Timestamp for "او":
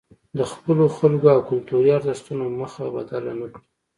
1.35-1.39